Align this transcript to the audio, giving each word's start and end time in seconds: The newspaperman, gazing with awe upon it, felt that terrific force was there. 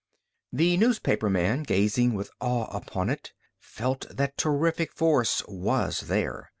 The 0.51 0.77
newspaperman, 0.77 1.61
gazing 1.61 2.15
with 2.15 2.31
awe 2.39 2.65
upon 2.75 3.11
it, 3.11 3.33
felt 3.59 4.07
that 4.09 4.35
terrific 4.35 4.93
force 4.93 5.43
was 5.47 5.99
there. 6.07 6.49